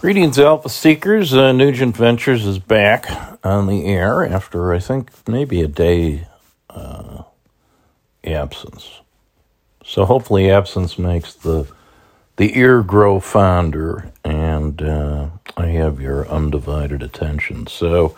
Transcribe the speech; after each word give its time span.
Greetings, 0.00 0.38
Alpha 0.38 0.70
Seekers. 0.70 1.34
Uh, 1.34 1.52
Nugent 1.52 1.94
Ventures 1.94 2.46
is 2.46 2.58
back 2.58 3.06
on 3.44 3.66
the 3.66 3.84
air 3.84 4.24
after, 4.24 4.72
I 4.72 4.78
think, 4.78 5.10
maybe 5.28 5.60
a 5.60 5.66
day 5.68 6.26
uh, 6.70 7.24
absence. 8.24 9.02
So 9.84 10.06
hopefully, 10.06 10.50
absence 10.50 10.98
makes 10.98 11.34
the 11.34 11.70
the 12.36 12.56
ear 12.58 12.82
grow 12.82 13.20
fonder, 13.20 14.10
and 14.24 14.80
uh, 14.80 15.26
I 15.58 15.66
have 15.66 16.00
your 16.00 16.26
undivided 16.28 17.02
attention. 17.02 17.66
So, 17.66 18.16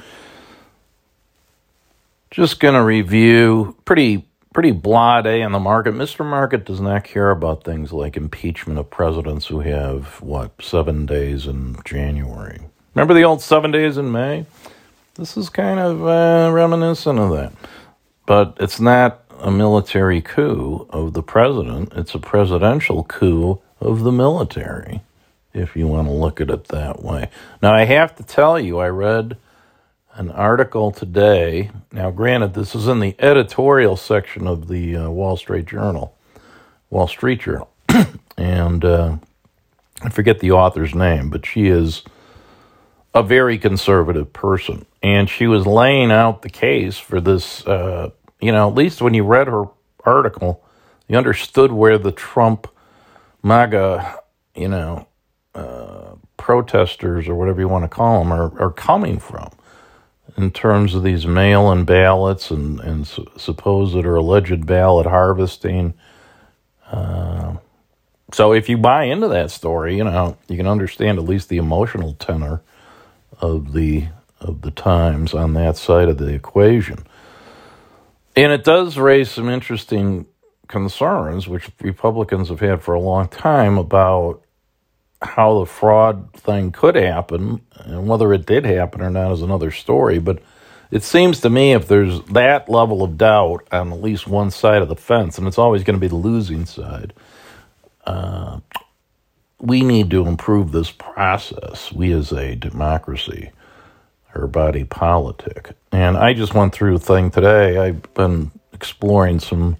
just 2.30 2.60
going 2.60 2.74
to 2.74 2.84
review 2.84 3.76
pretty 3.84 4.28
pretty 4.52 4.70
blah 4.70 5.22
day 5.22 5.42
on 5.42 5.52
the 5.52 5.58
market. 5.58 5.94
Mr. 5.94 6.24
Market 6.24 6.64
does 6.64 6.80
not 6.80 7.04
care 7.04 7.30
about 7.30 7.64
things 7.64 7.92
like 7.92 8.16
impeachment 8.16 8.78
of 8.78 8.90
presidents 8.90 9.46
who 9.46 9.60
have, 9.60 10.20
what, 10.20 10.52
seven 10.60 11.06
days 11.06 11.46
in 11.46 11.76
January. 11.84 12.60
Remember 12.94 13.14
the 13.14 13.24
old 13.24 13.40
seven 13.40 13.70
days 13.70 13.96
in 13.96 14.12
May? 14.12 14.44
This 15.14 15.36
is 15.36 15.48
kind 15.48 15.80
of 15.80 16.06
uh, 16.06 16.52
reminiscent 16.52 17.18
of 17.18 17.30
that. 17.32 17.52
But 18.26 18.56
it's 18.60 18.80
not 18.80 19.24
a 19.40 19.50
military 19.50 20.20
coup 20.20 20.86
of 20.90 21.14
the 21.14 21.22
president, 21.22 21.92
it's 21.94 22.14
a 22.14 22.18
presidential 22.18 23.04
coup 23.04 23.60
of 23.80 24.04
the 24.04 24.12
military, 24.12 25.02
if 25.52 25.74
you 25.74 25.88
want 25.88 26.06
to 26.06 26.12
look 26.12 26.40
at 26.40 26.50
it 26.50 26.68
that 26.68 27.02
way. 27.02 27.28
Now, 27.60 27.74
I 27.74 27.84
have 27.84 28.14
to 28.16 28.22
tell 28.22 28.60
you, 28.60 28.78
I 28.78 28.88
read 28.88 29.36
an 30.14 30.30
article 30.30 30.90
today. 30.90 31.70
Now, 31.90 32.10
granted, 32.10 32.54
this 32.54 32.74
is 32.74 32.86
in 32.86 33.00
the 33.00 33.14
editorial 33.18 33.96
section 33.96 34.46
of 34.46 34.68
the 34.68 34.96
uh, 34.96 35.10
Wall 35.10 35.36
Street 35.36 35.66
Journal, 35.66 36.16
Wall 36.90 37.08
Street 37.08 37.40
Journal, 37.40 37.70
and 38.36 38.84
uh, 38.84 39.16
I 40.02 40.10
forget 40.10 40.40
the 40.40 40.52
author's 40.52 40.94
name, 40.94 41.30
but 41.30 41.46
she 41.46 41.66
is 41.66 42.02
a 43.14 43.22
very 43.22 43.58
conservative 43.58 44.32
person, 44.32 44.86
and 45.02 45.28
she 45.28 45.46
was 45.46 45.66
laying 45.66 46.10
out 46.10 46.42
the 46.42 46.50
case 46.50 46.98
for 46.98 47.20
this. 47.20 47.66
Uh, 47.66 48.10
you 48.40 48.52
know, 48.52 48.68
at 48.68 48.74
least 48.74 49.00
when 49.00 49.14
you 49.14 49.24
read 49.24 49.46
her 49.46 49.64
article, 50.04 50.64
you 51.08 51.16
understood 51.16 51.72
where 51.72 51.96
the 51.96 52.12
Trump 52.12 52.66
MAGA, 53.42 54.18
you 54.54 54.68
know, 54.68 55.06
uh, 55.54 56.16
protesters 56.36 57.28
or 57.28 57.34
whatever 57.34 57.60
you 57.60 57.68
want 57.68 57.84
to 57.84 57.88
call 57.88 58.18
them 58.18 58.32
are, 58.32 58.58
are 58.58 58.72
coming 58.72 59.18
from 59.18 59.50
in 60.36 60.50
terms 60.50 60.94
of 60.94 61.02
these 61.02 61.26
mail-in 61.26 61.84
ballots 61.84 62.50
and, 62.50 62.80
and 62.80 63.06
su- 63.06 63.30
supposed 63.36 63.96
or 63.96 64.16
alleged 64.16 64.66
ballot 64.66 65.06
harvesting. 65.06 65.94
Uh, 66.90 67.56
so 68.32 68.52
if 68.52 68.68
you 68.68 68.78
buy 68.78 69.04
into 69.04 69.28
that 69.28 69.50
story, 69.50 69.96
you 69.96 70.04
know 70.04 70.36
you 70.48 70.56
can 70.56 70.66
understand 70.66 71.18
at 71.18 71.24
least 71.24 71.48
the 71.48 71.58
emotional 71.58 72.14
tenor 72.14 72.62
of 73.40 73.72
the 73.72 74.06
of 74.40 74.62
the 74.62 74.70
times 74.70 75.34
on 75.34 75.54
that 75.54 75.76
side 75.76 76.08
of 76.08 76.18
the 76.18 76.32
equation, 76.34 76.98
and 78.34 78.52
it 78.52 78.64
does 78.64 78.98
raise 78.98 79.30
some 79.30 79.48
interesting 79.48 80.26
concerns, 80.68 81.46
which 81.46 81.70
Republicans 81.80 82.48
have 82.48 82.60
had 82.60 82.82
for 82.82 82.94
a 82.94 83.00
long 83.00 83.28
time 83.28 83.76
about 83.78 84.42
how 85.22 85.60
the 85.60 85.66
fraud 85.66 86.32
thing 86.34 86.72
could 86.72 86.96
happen 86.96 87.60
and 87.76 88.08
whether 88.08 88.32
it 88.32 88.46
did 88.46 88.64
happen 88.64 89.00
or 89.00 89.10
not 89.10 89.32
is 89.32 89.42
another 89.42 89.70
story. 89.70 90.18
But 90.18 90.42
it 90.90 91.02
seems 91.02 91.40
to 91.40 91.50
me 91.50 91.72
if 91.72 91.88
there's 91.88 92.20
that 92.24 92.68
level 92.68 93.02
of 93.02 93.16
doubt 93.16 93.66
on 93.72 93.92
at 93.92 94.02
least 94.02 94.26
one 94.26 94.50
side 94.50 94.82
of 94.82 94.88
the 94.88 94.96
fence, 94.96 95.38
and 95.38 95.46
it's 95.46 95.58
always 95.58 95.84
going 95.84 95.96
to 95.96 96.00
be 96.00 96.08
the 96.08 96.16
losing 96.16 96.66
side, 96.66 97.14
uh, 98.04 98.60
we 99.58 99.82
need 99.82 100.10
to 100.10 100.26
improve 100.26 100.72
this 100.72 100.90
process. 100.90 101.92
We 101.92 102.12
as 102.12 102.32
a 102.32 102.56
democracy, 102.56 103.52
our 104.34 104.46
body 104.46 104.84
politic. 104.84 105.72
And 105.92 106.16
I 106.16 106.34
just 106.34 106.52
went 106.52 106.74
through 106.74 106.96
a 106.96 106.98
thing 106.98 107.30
today. 107.30 107.78
I've 107.78 108.12
been 108.14 108.50
exploring 108.72 109.40
some 109.40 109.76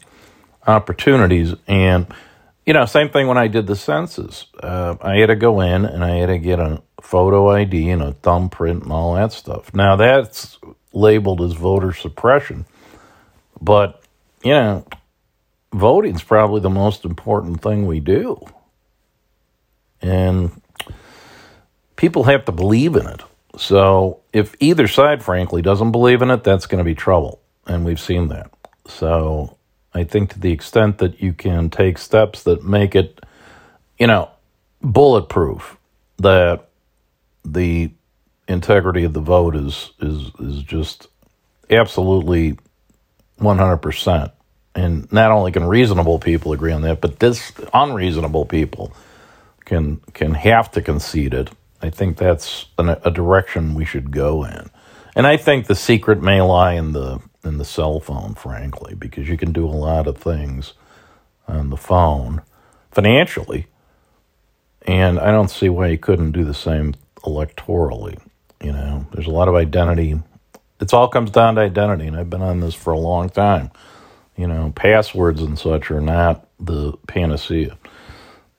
opportunities 0.67 1.55
and 1.67 2.07
you 2.67 2.73
know, 2.73 2.85
same 2.85 3.09
thing 3.09 3.27
when 3.27 3.39
I 3.39 3.49
did 3.49 3.67
the 3.67 3.77
census. 3.77 4.47
Uh, 4.63 4.97
I 5.01 5.17
had 5.17 5.27
to 5.27 5.37
go 5.37 5.61
in 5.61 5.85
and 5.85 6.05
I 6.05 6.17
had 6.17 6.27
to 6.27 6.39
get 6.39 6.61
a 6.61 6.83
photo 7.01 7.51
ID 7.51 7.91
and 7.91 8.03
a 8.03 8.13
thumbprint 8.13 8.85
and 8.85 8.93
all 8.93 9.15
that 9.15 9.33
stuff. 9.33 9.75
Now 9.75 9.97
that's 9.97 10.59
labeled 10.93 11.41
as 11.41 11.55
voter 11.55 11.93
suppression, 11.93 12.67
but 13.61 14.03
you 14.45 14.53
know, 14.53 14.87
voting's 15.73 16.23
probably 16.23 16.61
the 16.61 16.71
most 16.71 17.05
important 17.05 17.63
thing 17.63 17.87
we 17.87 18.01
do, 18.01 18.45
and 20.01 20.61
people 21.97 22.25
have 22.25 22.45
to 22.45 22.53
believe 22.53 22.95
in 22.97 23.07
it. 23.07 23.23
So 23.57 24.21
if 24.33 24.55
either 24.61 24.87
side, 24.87 25.23
frankly, 25.23 25.63
doesn't 25.63 25.93
believe 25.93 26.23
in 26.23 26.31
it, 26.31 26.45
that's 26.45 26.67
going 26.67 26.79
to 26.79 26.85
be 26.85 26.95
trouble, 26.95 27.41
and 27.67 27.85
we've 27.85 28.01
seen 28.01 28.29
that. 28.29 28.51
So 28.87 29.57
I 29.95 30.05
think 30.05 30.31
to 30.31 30.41
the 30.41 30.53
extent 30.53 30.99
that 30.99 31.21
you 31.21 31.33
can 31.33 31.71
take 31.71 31.99
steps 31.99 32.43
that 32.45 32.65
make 32.65 32.95
it, 32.95 33.21
you 33.99 34.07
know, 34.07 34.31
bulletproof, 34.81 35.77
that 36.19 36.69
the 37.45 37.91
integrity 38.49 39.05
of 39.05 39.13
the 39.13 39.21
vote 39.21 39.57
is 39.57 39.93
is 40.01 40.31
is 40.39 40.63
just 40.63 41.09
absolutely 41.71 42.59
one 43.37 43.59
hundred 43.59 43.79
percent. 43.79 44.33
And 44.75 45.13
not 45.13 45.31
only 45.31 45.53
can 45.53 45.65
reasonable 45.65 46.19
people 46.19 46.53
agree 46.53 46.73
on 46.73 46.83
that, 46.83 47.01
but 47.03 47.19
this 47.19 47.53
unreasonable 47.75 48.47
people 48.47 48.93
can 49.65 49.99
can 50.15 50.35
have 50.35 50.71
to 50.73 50.81
concede 50.81 51.35
it. 51.35 51.51
I 51.83 51.91
think 51.91 52.17
that's 52.17 52.67
an, 52.79 52.89
a 52.89 53.11
direction 53.11 53.75
we 53.75 53.85
should 53.85 54.11
go 54.11 54.45
in. 54.45 54.71
And 55.15 55.27
I 55.27 55.37
think 55.37 55.67
the 55.67 55.75
secret 55.75 56.23
may 56.23 56.41
lie 56.41 56.75
in 56.75 56.93
the 56.93 57.21
in 57.45 57.59
the 57.59 57.65
cell 57.65 58.01
phone, 58.01 58.35
frankly, 58.35 58.95
because 58.95 59.29
you 59.29 59.37
can 59.37 59.53
do 59.53 59.67
a 59.67 59.71
lot 59.71 60.07
of 60.07 60.17
things 60.17 60.75
on 61.49 61.71
the 61.71 61.77
phone 61.77 62.43
financially. 62.91 63.67
And 64.87 65.19
I 65.19 65.31
don't 65.31 65.51
see 65.51 65.69
why 65.69 65.89
you 65.89 65.99
couldn't 65.99 66.33
do 66.33 66.45
the 66.45 66.55
same 66.55 66.95
electorally. 67.25 68.19
You 68.63 68.73
know, 68.73 69.07
there's 69.13 69.27
a 69.27 69.31
lot 69.31 69.49
of 69.49 69.55
identity. 69.55 70.21
It 70.81 70.95
all 70.95 71.09
comes 71.09 71.31
down 71.31 71.57
to 71.57 71.61
identity, 71.63 72.07
and 72.07 72.17
I've 72.17 72.31
been 72.31 72.43
on 72.43 72.61
this 72.61 72.75
for 72.75 72.93
a 72.93 72.99
long 72.99 73.29
time. 73.29 73.71
You 74.37 74.47
know, 74.47 74.73
passwords 74.75 75.43
and 75.43 75.59
such 75.59 75.91
are 75.91 76.01
not 76.01 76.47
the 76.59 76.93
panacea. 77.07 77.77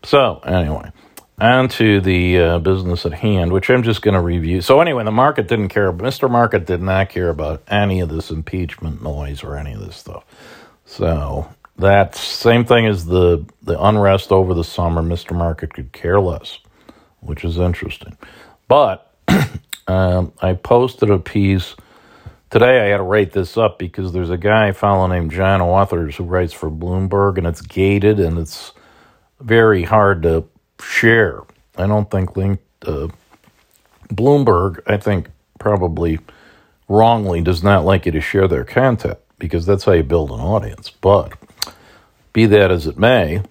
So, 0.04 0.40
anyway, 0.46 0.92
on 1.40 1.68
to 1.68 2.00
the 2.02 2.38
uh, 2.40 2.60
business 2.60 3.06
at 3.06 3.14
hand, 3.14 3.52
which 3.52 3.70
I'm 3.70 3.84
just 3.84 4.02
going 4.02 4.14
to 4.14 4.22
review. 4.22 4.62
So, 4.62 4.82
anyway, 4.82 5.04
the 5.04 5.12
market 5.12 5.48
didn't 5.48 5.70
care. 5.70 5.92
Mr. 5.92 6.30
Market 6.30 6.66
did 6.66 6.82
not 6.82 7.10
care 7.10 7.30
about 7.30 7.64
any 7.68 8.00
of 8.02 8.10
this 8.10 8.32
impeachment 8.32 9.02
noise 9.02 9.44
or 9.44 9.58
any 9.58 9.74
of 9.74 9.80
this 9.80 9.96
stuff. 9.96 10.24
So, 10.86 11.50
that's 11.78 12.20
same 12.20 12.66
thing 12.66 12.86
as 12.86 13.06
the, 13.06 13.46
the 13.64 13.82
unrest 13.84 14.32
over 14.32 14.54
the 14.54 14.64
summer. 14.64 15.02
Mr. 15.02 15.36
Market 15.36 15.74
could 15.74 15.92
care 15.92 16.20
less, 16.20 16.60
which 17.22 17.44
is 17.44 17.58
interesting. 17.58 18.16
But 18.68 19.12
um, 19.88 20.34
I 20.42 20.54
posted 20.54 21.10
a 21.10 21.20
piece 21.20 21.76
today. 22.52 22.86
I 22.86 22.90
had 22.90 22.98
to 22.98 23.04
write 23.04 23.32
this 23.32 23.58
up 23.58 23.80
because 23.80 24.14
there's 24.14 24.30
a 24.30 24.38
guy, 24.38 24.72
fellow 24.72 25.08
named 25.08 25.32
John 25.32 25.62
Authers, 25.62 26.16
who 26.16 26.26
writes 26.26 26.54
for 26.54 26.70
Bloomberg, 26.70 27.40
and 27.40 27.48
it's 27.48 27.62
gated 27.62 28.20
and 28.20 28.38
it's 28.38 28.74
very 29.42 29.84
hard 29.84 30.24
to 30.24 30.46
share. 30.84 31.42
I 31.78 31.88
don't 31.88 32.10
think 32.10 32.36
link, 32.36 32.60
uh, 32.86 33.08
Bloomberg, 34.10 34.82
I 34.86 34.98
think 34.98 35.30
probably 35.60 36.20
wrongly 36.88 37.42
does 37.42 37.64
not 37.64 37.86
like 37.86 38.06
you 38.06 38.12
to 38.12 38.22
share 38.22 38.48
their 38.48 38.66
content 38.66 39.18
because 39.40 39.66
that's 39.66 39.86
how 39.86 39.94
you 39.94 40.04
build 40.04 40.32
an 40.32 40.40
audience. 40.40 40.90
But 40.90 41.34
be 42.34 42.46
that 42.48 42.72
as 42.72 42.88
it 42.88 42.98
may, 42.98 43.42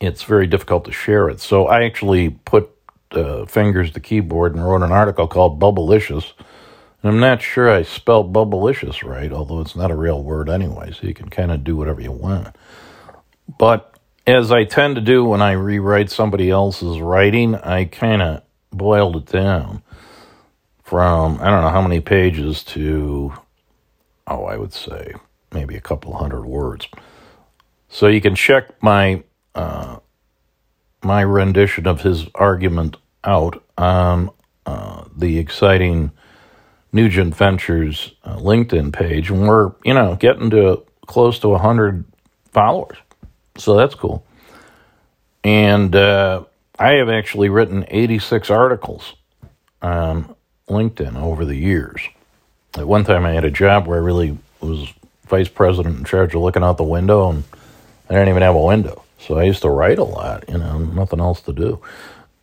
it's 0.00 0.22
very 0.22 0.46
difficult 0.46 0.84
to 0.84 0.92
share 0.92 1.28
it. 1.28 1.40
So 1.40 1.66
I 1.66 1.84
actually 1.84 2.30
put 2.30 2.70
uh, 3.12 3.46
fingers 3.46 3.90
to 3.92 4.00
keyboard 4.00 4.54
and 4.54 4.64
wrote 4.64 4.82
an 4.82 4.92
article 4.92 5.26
called 5.26 5.60
Bubblicious. 5.60 6.32
And 7.02 7.12
I'm 7.12 7.20
not 7.20 7.42
sure 7.42 7.70
I 7.70 7.82
spelled 7.82 8.32
Bubblicious 8.32 9.02
right, 9.02 9.32
although 9.32 9.60
it's 9.60 9.76
not 9.76 9.90
a 9.90 9.96
real 9.96 10.22
word 10.22 10.48
anyway, 10.48 10.92
so 10.92 11.06
you 11.06 11.14
can 11.14 11.28
kind 11.28 11.52
of 11.52 11.64
do 11.64 11.76
whatever 11.76 12.00
you 12.00 12.12
want. 12.12 12.54
But 13.58 13.93
as 14.26 14.50
I 14.50 14.64
tend 14.64 14.96
to 14.96 15.00
do 15.00 15.24
when 15.24 15.42
I 15.42 15.52
rewrite 15.52 16.10
somebody 16.10 16.50
else's 16.50 17.00
writing, 17.00 17.54
I 17.54 17.84
kind 17.84 18.22
of 18.22 18.42
boiled 18.72 19.16
it 19.16 19.26
down 19.26 19.82
from 20.82 21.38
I 21.40 21.50
don't 21.50 21.62
know 21.62 21.70
how 21.70 21.82
many 21.82 22.00
pages 22.00 22.62
to 22.64 23.34
oh, 24.26 24.44
I 24.44 24.56
would 24.56 24.72
say 24.72 25.14
maybe 25.52 25.76
a 25.76 25.80
couple 25.80 26.14
hundred 26.14 26.44
words. 26.44 26.88
So 27.88 28.08
you 28.08 28.20
can 28.20 28.34
check 28.34 28.82
my 28.82 29.22
uh, 29.54 29.98
my 31.02 31.22
rendition 31.22 31.86
of 31.86 32.00
his 32.00 32.26
argument 32.34 32.96
out 33.22 33.62
on 33.76 34.30
uh, 34.66 35.04
the 35.16 35.38
exciting 35.38 36.10
Nugent 36.92 37.34
Ventures 37.34 38.12
uh, 38.24 38.36
LinkedIn 38.36 38.92
page, 38.92 39.30
and 39.30 39.46
we're 39.46 39.72
you 39.84 39.94
know 39.94 40.16
getting 40.16 40.50
to 40.50 40.82
close 41.06 41.38
to 41.40 41.56
hundred 41.56 42.04
followers. 42.52 42.96
So 43.56 43.76
that's 43.76 43.94
cool. 43.94 44.24
And 45.42 45.94
uh, 45.94 46.44
I 46.78 46.92
have 46.94 47.08
actually 47.08 47.48
written 47.48 47.84
86 47.88 48.50
articles 48.50 49.14
on 49.82 50.34
LinkedIn 50.68 51.16
over 51.16 51.44
the 51.44 51.56
years. 51.56 52.00
At 52.76 52.88
one 52.88 53.04
time, 53.04 53.24
I 53.24 53.32
had 53.32 53.44
a 53.44 53.50
job 53.50 53.86
where 53.86 53.98
I 53.98 54.02
really 54.02 54.36
was 54.60 54.92
vice 55.26 55.48
president 55.48 55.98
in 55.98 56.04
charge 56.04 56.34
of 56.34 56.42
looking 56.42 56.62
out 56.62 56.76
the 56.76 56.84
window, 56.84 57.30
and 57.30 57.44
I 58.08 58.14
didn't 58.14 58.28
even 58.28 58.42
have 58.42 58.54
a 58.54 58.60
window. 58.60 59.04
So 59.18 59.38
I 59.38 59.44
used 59.44 59.62
to 59.62 59.70
write 59.70 59.98
a 59.98 60.04
lot, 60.04 60.44
you 60.48 60.58
know, 60.58 60.78
nothing 60.78 61.20
else 61.20 61.40
to 61.42 61.52
do. 61.52 61.80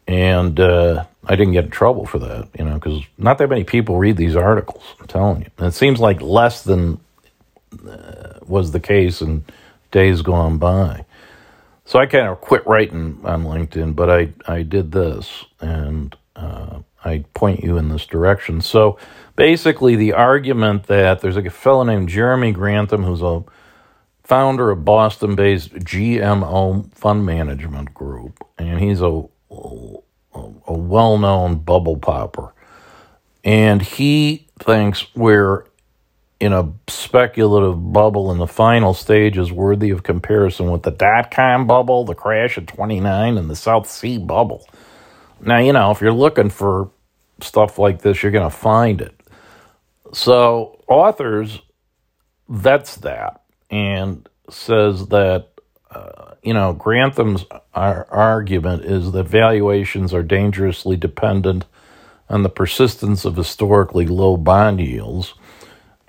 And 0.07 0.59
uh, 0.59 1.05
I 1.25 1.35
didn't 1.35 1.53
get 1.53 1.65
in 1.65 1.71
trouble 1.71 2.05
for 2.05 2.19
that, 2.19 2.49
you 2.57 2.65
know, 2.65 2.75
because 2.75 3.03
not 3.17 3.37
that 3.37 3.49
many 3.49 3.63
people 3.63 3.97
read 3.97 4.17
these 4.17 4.35
articles, 4.35 4.83
I'm 4.99 5.07
telling 5.07 5.41
you. 5.41 5.49
And 5.57 5.67
it 5.67 5.73
seems 5.73 5.99
like 5.99 6.21
less 6.21 6.63
than 6.63 6.99
uh, 7.87 8.39
was 8.45 8.71
the 8.71 8.79
case 8.79 9.21
in 9.21 9.45
days 9.91 10.21
gone 10.21 10.57
by. 10.57 11.05
So 11.85 11.99
I 11.99 12.05
kind 12.05 12.27
of 12.27 12.41
quit 12.41 12.65
writing 12.65 13.19
on 13.23 13.43
LinkedIn, 13.43 13.95
but 13.95 14.09
I, 14.09 14.33
I 14.47 14.63
did 14.63 14.91
this 14.91 15.45
and 15.59 16.15
uh, 16.35 16.79
I 17.03 17.25
point 17.33 17.63
you 17.63 17.77
in 17.77 17.89
this 17.89 18.05
direction. 18.05 18.61
So 18.61 18.97
basically, 19.35 19.95
the 19.95 20.13
argument 20.13 20.83
that 20.87 21.21
there's 21.21 21.37
a 21.37 21.49
fellow 21.49 21.83
named 21.83 22.09
Jeremy 22.09 22.51
Grantham 22.51 23.03
who's 23.03 23.21
a 23.21 23.43
founder 24.23 24.71
of 24.71 24.85
Boston 24.85 25.35
based 25.35 25.73
GMO 25.73 26.93
Fund 26.93 27.25
Management 27.25 27.93
Group, 27.93 28.45
and 28.57 28.79
he's 28.79 29.01
a, 29.01 29.23
a 29.51 30.73
well 30.73 31.17
known 31.17 31.55
bubble 31.55 31.97
popper. 31.97 32.53
And 33.43 33.81
he 33.81 34.47
thinks 34.59 35.13
we're 35.15 35.65
in 36.41 36.53
a 36.53 36.73
speculative 36.87 37.93
bubble 37.93 38.31
in 38.31 38.39
the 38.39 38.47
final 38.47 38.95
stages 38.95 39.51
worthy 39.51 39.91
of 39.91 40.01
comparison 40.01 40.71
with 40.71 40.81
the 40.81 40.89
dot 40.89 41.29
com 41.29 41.67
bubble, 41.67 42.03
the 42.03 42.15
crash 42.15 42.57
of 42.57 42.65
29, 42.65 43.37
and 43.37 43.47
the 43.47 43.55
South 43.55 43.87
Sea 43.87 44.17
bubble. 44.17 44.67
Now, 45.39 45.59
you 45.59 45.71
know, 45.71 45.91
if 45.91 46.01
you're 46.01 46.11
looking 46.11 46.49
for 46.49 46.89
stuff 47.41 47.77
like 47.77 48.01
this, 48.01 48.23
you're 48.23 48.31
going 48.31 48.49
to 48.49 48.55
find 48.55 49.01
it. 49.01 49.13
So, 50.13 50.83
Authers 50.89 51.61
vets 52.49 52.95
that 52.97 53.43
and 53.69 54.27
says 54.49 55.09
that, 55.09 55.49
uh, 55.91 56.33
you 56.41 56.55
know, 56.55 56.73
Grantham's 56.73 57.45
argument 57.75 58.83
is 58.85 59.11
that 59.11 59.27
valuations 59.27 60.11
are 60.11 60.23
dangerously 60.23 60.97
dependent 60.97 61.65
on 62.29 62.41
the 62.41 62.49
persistence 62.49 63.25
of 63.25 63.35
historically 63.35 64.07
low 64.07 64.37
bond 64.37 64.79
yields 64.81 65.35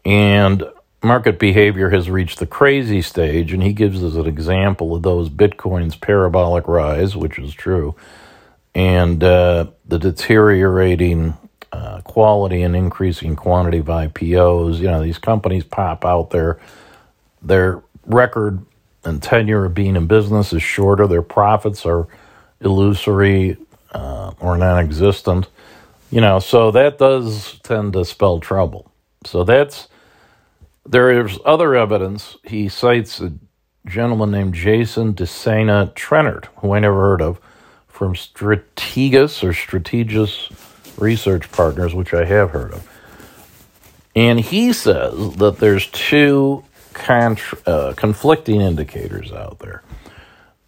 and 0.05 0.65
market 1.03 1.39
behavior 1.39 1.91
has 1.91 2.09
reached 2.09 2.39
the 2.39 2.47
crazy 2.47 3.03
stage, 3.03 3.53
and 3.53 3.63
he 3.63 3.73
gives 3.73 4.03
us 4.03 4.15
an 4.15 4.27
example 4.27 4.95
of 4.95 5.03
those 5.03 5.29
Bitcoin's 5.29 5.97
parabolic 5.97 6.69
rise, 6.69 7.17
which 7.17 7.39
is 7.39 7.53
true, 7.55 7.95
and 8.75 9.23
uh, 9.23 9.67
the 9.87 9.99
deteriorating 9.99 11.35
uh, 11.73 12.01
quality 12.03 12.63
and 12.63 12.77
increasing 12.77 13.35
quantity 13.35 13.79
of 13.79 13.87
IPOs. 13.87 14.79
You 14.79 14.89
know, 14.89 15.03
these 15.03 15.19
companies 15.19 15.65
pop 15.65 16.05
out 16.05 16.31
there, 16.31 16.61
their 17.41 17.83
record 18.07 18.65
and 19.05 19.23
tenure 19.23 19.65
of 19.65 19.75
being 19.75 19.97
in 19.97 20.07
business 20.07 20.53
is 20.53 20.63
shorter, 20.63 21.07
their 21.07 21.23
profits 21.23 21.85
are 21.85 22.07
illusory 22.61 23.57
uh, 23.93 24.33
or 24.41 24.57
non 24.57 24.79
existent. 24.79 25.49
You 26.11 26.21
know, 26.21 26.39
so 26.41 26.71
that 26.73 26.99
does 26.99 27.59
tend 27.63 27.95
to 27.95 28.05
spell 28.05 28.39
trouble. 28.39 28.92
So 29.25 29.45
that's 29.45 29.89
there 30.85 31.25
is 31.25 31.39
other 31.45 31.77
evidence. 31.77 32.37
He 32.45 32.69
cites 32.69 33.21
a 33.21 33.33
gentleman 33.87 34.31
named 34.31 34.55
Jason 34.55 35.15
DeSena 35.15 35.95
Trennert, 35.95 36.47
who 36.57 36.73
I 36.73 36.81
never 36.81 36.99
heard 36.99 37.23
of, 37.23 37.41
from 37.89 38.15
Strategas 38.15 39.43
or 39.45 39.53
Strategis 39.53 40.51
Research 40.99 41.51
Partners, 41.53 41.95
which 41.95 42.15
I 42.15 42.25
have 42.25 42.51
heard 42.51 42.73
of. 42.73 42.89
And 44.15 44.41
he 44.41 44.73
says 44.73 45.37
that 45.37 45.59
there's 45.59 45.87
two 45.89 46.65
contra- 46.93 47.59
uh, 47.67 47.93
conflicting 47.95 48.61
indicators 48.61 49.33
out 49.33 49.59
there. 49.61 49.83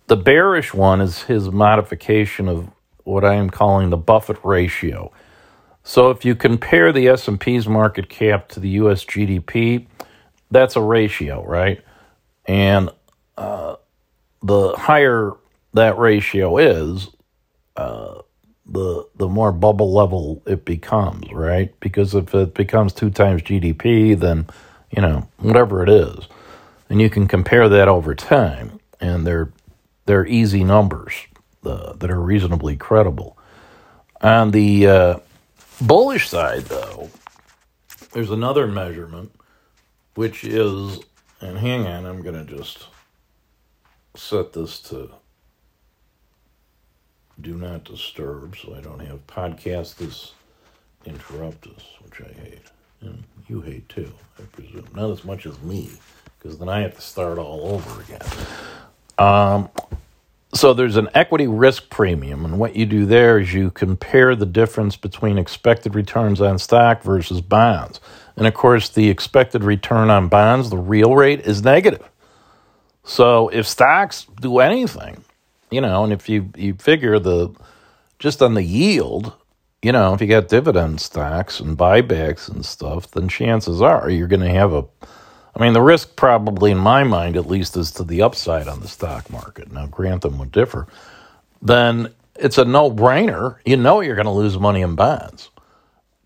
The 0.06 0.16
bearish 0.16 0.72
one 0.72 1.00
is 1.00 1.22
his 1.22 1.50
modification 1.50 2.48
of 2.48 2.70
what 3.04 3.24
I 3.24 3.34
am 3.34 3.50
calling 3.50 3.90
the 3.90 3.96
Buffett 3.96 4.38
ratio. 4.42 5.12
So 5.84 6.10
if 6.10 6.24
you 6.24 6.34
compare 6.34 6.92
the 6.92 7.08
S&P's 7.08 7.68
market 7.68 8.08
cap 8.08 8.48
to 8.48 8.60
the 8.60 8.70
US 8.70 9.04
GDP, 9.04 9.86
that's 10.50 10.76
a 10.76 10.80
ratio, 10.80 11.44
right? 11.44 11.82
And 12.46 12.90
uh, 13.36 13.76
the 14.42 14.72
higher 14.76 15.32
that 15.74 15.98
ratio 15.98 16.56
is, 16.58 17.08
uh, 17.76 18.22
the 18.66 19.06
the 19.16 19.28
more 19.28 19.52
bubble 19.52 19.92
level 19.92 20.42
it 20.46 20.64
becomes, 20.64 21.30
right? 21.32 21.78
Because 21.80 22.14
if 22.14 22.34
it 22.34 22.54
becomes 22.54 22.92
two 22.92 23.10
times 23.10 23.42
GDP, 23.42 24.18
then 24.18 24.46
you 24.90 25.02
know 25.02 25.28
whatever 25.38 25.82
it 25.82 25.90
is, 25.90 26.28
and 26.88 27.00
you 27.00 27.10
can 27.10 27.28
compare 27.28 27.68
that 27.68 27.88
over 27.88 28.14
time, 28.14 28.80
and 29.00 29.26
they're 29.26 29.50
they're 30.06 30.26
easy 30.26 30.64
numbers 30.64 31.12
uh, 31.64 31.92
that 31.94 32.10
are 32.10 32.20
reasonably 32.20 32.76
credible. 32.76 33.36
On 34.22 34.52
the 34.52 34.86
uh, 34.86 35.16
bullish 35.80 36.28
side, 36.28 36.62
though, 36.64 37.10
there's 38.12 38.30
another 38.30 38.66
measurement 38.66 39.32
which 40.14 40.44
is, 40.44 41.00
and 41.40 41.58
hang 41.58 41.86
on, 41.86 42.06
I'm 42.06 42.22
going 42.22 42.46
to 42.46 42.56
just 42.56 42.86
set 44.14 44.52
this 44.52 44.80
to 44.80 45.10
do 47.40 47.56
not 47.56 47.84
disturb 47.84 48.56
so 48.56 48.74
I 48.76 48.80
don't 48.80 49.00
have 49.00 49.26
podcast 49.26 49.96
this 49.96 50.32
interrupt 51.04 51.66
us, 51.66 51.84
which 52.02 52.20
I 52.20 52.32
hate. 52.40 52.62
And 53.00 53.24
you 53.48 53.60
hate 53.60 53.88
too, 53.88 54.12
I 54.38 54.42
presume. 54.42 54.86
Not 54.94 55.10
as 55.10 55.24
much 55.24 55.46
as 55.46 55.60
me, 55.60 55.90
because 56.38 56.58
then 56.58 56.68
I 56.68 56.80
have 56.80 56.94
to 56.94 57.02
start 57.02 57.38
all 57.38 57.74
over 57.74 58.00
again. 58.02 58.22
Um, 59.18 59.68
so 60.64 60.72
there's 60.72 60.96
an 60.96 61.10
equity 61.12 61.46
risk 61.46 61.90
premium, 61.90 62.46
and 62.46 62.58
what 62.58 62.74
you 62.74 62.86
do 62.86 63.04
there 63.04 63.38
is 63.38 63.52
you 63.52 63.70
compare 63.70 64.34
the 64.34 64.46
difference 64.46 64.96
between 64.96 65.36
expected 65.36 65.94
returns 65.94 66.40
on 66.40 66.58
stock 66.58 67.02
versus 67.02 67.42
bonds. 67.42 68.00
And 68.34 68.46
of 68.46 68.54
course, 68.54 68.88
the 68.88 69.10
expected 69.10 69.62
return 69.62 70.08
on 70.08 70.30
bonds, 70.30 70.70
the 70.70 70.78
real 70.78 71.16
rate, 71.16 71.42
is 71.42 71.62
negative. 71.62 72.08
So 73.04 73.48
if 73.48 73.66
stocks 73.66 74.26
do 74.40 74.60
anything, 74.60 75.22
you 75.70 75.82
know, 75.82 76.02
and 76.02 76.14
if 76.14 76.30
you, 76.30 76.50
you 76.56 76.72
figure 76.76 77.18
the 77.18 77.50
just 78.18 78.40
on 78.40 78.54
the 78.54 78.62
yield, 78.62 79.34
you 79.82 79.92
know, 79.92 80.14
if 80.14 80.22
you 80.22 80.28
got 80.28 80.48
dividend 80.48 80.98
stocks 80.98 81.60
and 81.60 81.76
buybacks 81.76 82.48
and 82.48 82.64
stuff, 82.64 83.10
then 83.10 83.28
chances 83.28 83.82
are 83.82 84.08
you're 84.08 84.28
going 84.28 84.40
to 84.40 84.48
have 84.48 84.72
a. 84.72 84.86
I 85.56 85.62
mean, 85.62 85.72
the 85.72 85.82
risk 85.82 86.16
probably, 86.16 86.72
in 86.72 86.78
my 86.78 87.04
mind 87.04 87.36
at 87.36 87.46
least, 87.46 87.76
is 87.76 87.92
to 87.92 88.04
the 88.04 88.22
upside 88.22 88.68
on 88.68 88.80
the 88.80 88.88
stock 88.88 89.30
market. 89.30 89.72
Now, 89.72 89.86
Grantham 89.86 90.38
would 90.38 90.50
differ. 90.50 90.88
Then 91.62 92.12
it's 92.34 92.58
a 92.58 92.64
no 92.64 92.90
brainer. 92.90 93.58
You 93.64 93.76
know 93.76 94.00
you're 94.00 94.16
going 94.16 94.26
to 94.26 94.32
lose 94.32 94.58
money 94.58 94.82
in 94.82 94.96
bonds 94.96 95.50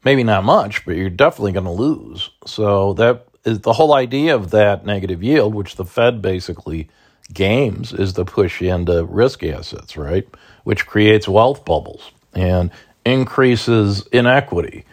maybe 0.04 0.24
not 0.24 0.44
much, 0.44 0.84
but 0.84 0.96
you're 0.96 1.10
definitely 1.10 1.52
going 1.52 1.64
to 1.64 1.70
lose. 1.70 2.30
So 2.46 2.94
that 2.94 3.26
is 3.44 3.60
the 3.60 3.72
whole 3.74 3.94
idea 3.94 4.34
of 4.34 4.50
that 4.50 4.86
negative 4.86 5.22
yield, 5.22 5.54
which 5.54 5.76
the 5.76 5.84
Fed 5.84 6.22
basically 6.22 6.88
games, 7.32 7.92
is 7.92 8.14
to 8.14 8.24
push 8.24 8.62
into 8.62 9.04
risk 9.04 9.44
assets, 9.44 9.96
right? 9.96 10.26
Which 10.64 10.86
creates 10.86 11.28
wealth 11.28 11.64
bubbles 11.64 12.10
and 12.34 12.70
increases 13.04 14.06
inequity. 14.12 14.86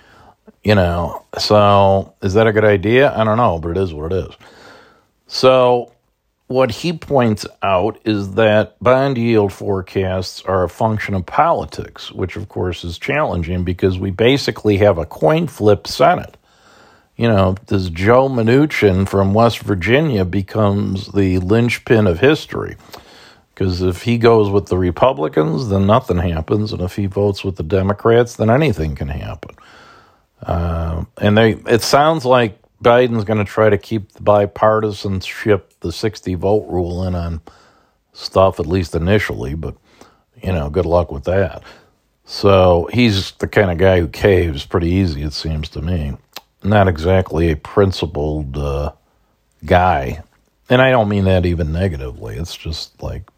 You 0.66 0.74
know, 0.74 1.24
so 1.38 2.16
is 2.24 2.34
that 2.34 2.48
a 2.48 2.52
good 2.52 2.66
idea? 2.66 3.16
I 3.16 3.24
don't 3.24 3.38
know, 3.38 3.60
but 3.60 3.70
it 3.70 3.78
is 3.78 3.94
what 3.94 4.12
it 4.12 4.26
is. 4.26 4.36
So 5.28 5.94
what 6.48 6.72
he 6.72 6.92
points 6.92 7.46
out 7.62 8.00
is 8.04 8.34
that 8.34 8.76
bond 8.82 9.20
yield 9.20 9.54
forecasts 9.54 10.42
are 10.42 10.64
a 10.64 10.70
function 10.70 11.14
of 11.14 11.28
politics, 11.28 12.12
which 12.12 12.36
of 12.36 12.50
course 12.50 12.84
is 12.84 12.98
challenging 12.98 13.64
because 13.64 14.00
we 14.00 14.10
basically 14.10 14.78
have 14.78 14.98
a 14.98 15.06
coin 15.06 15.46
flip 15.46 15.86
Senate. 15.86 16.36
You 17.16 17.28
know, 17.28 17.56
this 17.68 17.90
Joe 17.90 18.28
Manchin 18.28 19.08
from 19.08 19.36
West 19.36 19.60
Virginia 19.60 20.26
becomes 20.26 21.12
the 21.12 21.38
linchpin 21.38 22.08
of 22.08 22.22
history. 22.22 22.76
Because 23.54 23.84
if 23.84 24.02
he 24.02 24.18
goes 24.18 24.50
with 24.50 24.66
the 24.66 24.78
Republicans, 24.78 25.70
then 25.70 25.86
nothing 25.86 26.18
happens. 26.18 26.74
And 26.74 26.82
if 26.82 26.96
he 26.96 27.06
votes 27.06 27.44
with 27.44 27.56
the 27.56 27.64
Democrats, 27.64 28.36
then 28.36 28.50
anything 28.50 28.96
can 28.96 29.08
happen. 29.08 29.56
Uh, 30.46 31.06
and 31.18 31.38
they, 31.38 31.54
it 31.68 31.82
sounds 31.82 32.24
like 32.24 32.60
Biden's 32.84 33.24
going 33.24 33.40
to 33.40 33.52
try 33.52 33.70
to 33.70 33.78
keep 33.78 34.12
the 34.12 34.22
bipartisanship, 34.22 35.64
the 35.80 35.92
60 35.92 36.36
vote 36.36 36.68
rule 36.70 37.04
in 37.04 37.16
on 37.16 37.42
stuff, 38.14 38.60
at 38.60 38.68
least 38.68 38.96
initially, 38.96 39.56
but, 39.56 39.76
you 40.44 40.52
know, 40.52 40.70
good 40.70 40.86
luck 40.86 41.12
with 41.12 41.24
that. 41.24 41.64
So 42.26 42.90
he's 42.94 43.32
the 43.34 43.48
kind 43.48 43.72
of 43.72 43.78
guy 43.78 44.00
who 44.00 44.08
caves 44.08 44.66
pretty 44.66 44.90
easy, 44.90 45.24
it 45.24 45.34
seems 45.34 45.70
to 45.70 45.82
me. 45.82 46.18
Not 46.64 46.88
exactly 46.88 47.52
a 47.52 47.56
principled 47.56 48.58
uh, 48.58 48.92
guy. 49.66 50.24
And 50.70 50.82
I 50.82 50.92
don't 50.92 51.10
mean 51.10 51.26
that 51.26 51.46
even 51.46 51.72
negatively. 51.72 52.38
It's 52.38 52.56
just 52.56 53.02
like, 53.02 53.30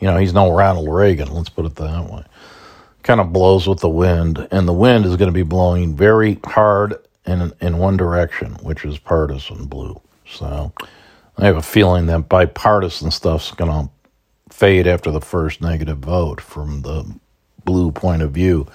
You 0.00 0.08
know, 0.08 0.16
he's 0.16 0.34
no 0.34 0.52
Ronald 0.52 0.88
Reagan, 0.92 1.32
let's 1.32 1.48
put 1.48 1.66
it 1.66 1.76
that 1.76 2.10
way. 2.10 2.24
Kind 3.02 3.20
of 3.20 3.32
blows 3.32 3.66
with 3.66 3.80
the 3.80 3.88
wind, 3.88 4.46
and 4.50 4.68
the 4.68 4.72
wind 4.72 5.04
is 5.06 5.16
going 5.16 5.28
to 5.28 5.32
be 5.32 5.42
blowing 5.42 5.96
very 5.96 6.38
hard 6.44 6.94
in 7.26 7.52
in 7.60 7.78
one 7.78 7.96
direction, 7.96 8.52
which 8.62 8.84
is 8.84 8.98
partisan 8.98 9.66
blue. 9.66 10.00
So 10.26 10.72
I 11.36 11.46
have 11.46 11.56
a 11.56 11.62
feeling 11.62 12.06
that 12.06 12.28
bipartisan 12.28 13.10
stuff's 13.10 13.50
going 13.50 13.70
to 13.70 13.90
fade 14.54 14.86
after 14.86 15.10
the 15.10 15.20
first 15.20 15.60
negative 15.60 15.98
vote 15.98 16.40
from 16.40 16.82
the 16.82 17.04
blue 17.64 17.90
point 17.90 18.22
of 18.22 18.32
view. 18.32 18.66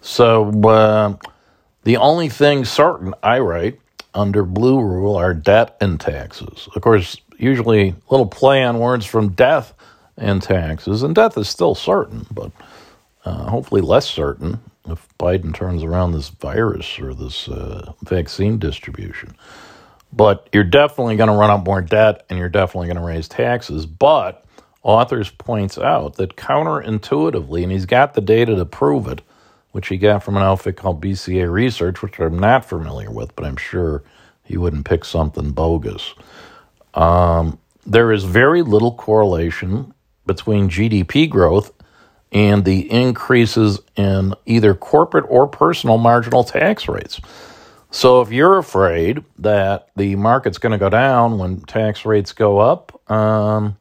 So 0.00 0.50
uh, 0.62 1.16
the 1.84 1.96
only 1.96 2.28
thing 2.28 2.64
certain 2.64 3.14
I 3.22 3.38
write 3.38 3.80
under 4.14 4.44
blue 4.44 4.80
rule 4.80 5.16
are 5.16 5.34
debt 5.34 5.76
and 5.80 5.98
taxes. 5.98 6.68
Of 6.74 6.82
course, 6.82 7.16
usually 7.38 7.88
a 7.88 7.94
little 8.10 8.26
play 8.26 8.62
on 8.62 8.78
words 8.78 9.06
from 9.06 9.30
death 9.30 9.74
and 10.16 10.42
taxes, 10.42 11.02
and 11.02 11.14
death 11.14 11.38
is 11.38 11.48
still 11.48 11.74
certain, 11.74 12.26
but 12.30 12.52
uh, 13.24 13.48
hopefully 13.50 13.80
less 13.80 14.08
certain 14.08 14.60
if 14.88 15.06
Biden 15.18 15.54
turns 15.54 15.82
around 15.82 16.12
this 16.12 16.28
virus 16.28 16.98
or 16.98 17.14
this 17.14 17.48
uh, 17.48 17.92
vaccine 18.02 18.58
distribution. 18.58 19.36
But 20.12 20.48
you're 20.52 20.64
definitely 20.64 21.16
going 21.16 21.30
to 21.30 21.36
run 21.36 21.50
up 21.50 21.64
more 21.64 21.80
debt 21.80 22.26
and 22.28 22.38
you're 22.38 22.48
definitely 22.48 22.88
going 22.88 22.98
to 22.98 23.02
raise 23.06 23.28
taxes. 23.28 23.86
But 23.86 24.44
Authers 24.84 25.36
points 25.38 25.78
out 25.78 26.16
that 26.16 26.36
counterintuitively, 26.36 27.62
and 27.62 27.72
he's 27.72 27.86
got 27.86 28.14
the 28.14 28.20
data 28.20 28.56
to 28.56 28.64
prove 28.64 29.06
it, 29.06 29.22
which 29.70 29.88
he 29.88 29.96
got 29.96 30.22
from 30.22 30.36
an 30.36 30.42
outfit 30.42 30.76
called 30.76 31.00
BCA 31.00 31.50
Research, 31.50 32.02
which 32.02 32.18
I'm 32.18 32.38
not 32.38 32.64
familiar 32.64 33.10
with, 33.10 33.34
but 33.36 33.44
I'm 33.46 33.56
sure 33.56 34.02
he 34.42 34.56
wouldn't 34.56 34.84
pick 34.84 35.04
something 35.04 35.52
bogus. 35.52 36.14
Um, 36.94 37.58
there 37.86 38.12
is 38.12 38.24
very 38.24 38.62
little 38.62 38.94
correlation 38.94 39.94
between 40.26 40.68
GDP 40.68 41.30
growth 41.30 41.72
and 42.32 42.64
the 42.64 42.90
increases 42.90 43.80
in 43.94 44.34
either 44.46 44.74
corporate 44.74 45.26
or 45.28 45.46
personal 45.46 45.98
marginal 45.98 46.42
tax 46.42 46.88
rates. 46.88 47.20
So 47.90 48.22
if 48.22 48.32
you're 48.32 48.56
afraid 48.56 49.22
that 49.38 49.88
the 49.96 50.16
market's 50.16 50.56
going 50.56 50.72
to 50.72 50.78
go 50.78 50.88
down 50.88 51.38
when 51.38 51.60
tax 51.60 52.06
rates 52.06 52.32
go 52.32 52.58
up, 52.58 52.98
um, 53.10 53.76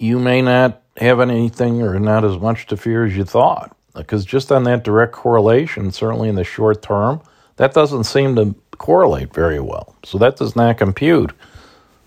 you 0.00 0.18
may 0.18 0.42
not 0.42 0.82
have 0.96 1.20
anything 1.20 1.82
or 1.82 1.98
not 2.00 2.24
as 2.24 2.36
much 2.36 2.66
to 2.66 2.76
fear 2.76 3.04
as 3.04 3.16
you 3.16 3.24
thought. 3.24 3.76
Because 3.94 4.24
just 4.24 4.50
on 4.50 4.64
that 4.64 4.82
direct 4.82 5.12
correlation, 5.12 5.92
certainly 5.92 6.28
in 6.28 6.34
the 6.34 6.42
short 6.42 6.82
term, 6.82 7.22
that 7.56 7.74
doesn't 7.74 8.04
seem 8.04 8.34
to 8.34 8.56
correlate 8.76 9.32
very 9.32 9.60
well. 9.60 9.94
So 10.04 10.18
that 10.18 10.36
does 10.36 10.56
not 10.56 10.78
compute, 10.78 11.32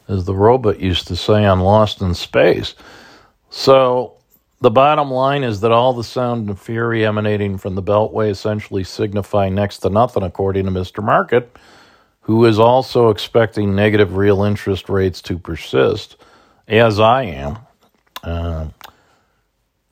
as 0.10 0.26
the 0.26 0.36
robot 0.36 0.82
used 0.82 1.08
to 1.08 1.16
say 1.16 1.46
on 1.46 1.62
Lost 1.62 2.02
in 2.02 2.14
Space. 2.14 2.76
So 3.50 4.17
the 4.60 4.72
bottom 4.72 5.12
line 5.12 5.44
is 5.44 5.62
that 5.62 5.72
all 5.72 5.94
the 5.94 6.04
sound 6.04 6.50
and 6.50 6.60
fury 6.60 7.06
emanating 7.06 7.58
from 7.58 7.76
the 7.76 7.84
Beltway 7.84 8.30
essentially 8.30 8.84
signify 8.84 9.50
next 9.50 9.80
to 9.80 9.90
nothing, 9.90 10.24
according 10.24 10.66
to 10.66 10.72
Mr. 10.72 11.04
Market, 11.04 11.56
who 12.22 12.44
is 12.46 12.58
also 12.58 13.10
expecting 13.10 13.76
negative 13.76 14.16
real 14.16 14.44
interest 14.44 14.90
rates 14.90 15.22
to 15.24 15.38
persist, 15.38 16.18
as 16.68 17.00
I 17.00 17.24
am. 17.24 17.60
Uh, 18.24 18.68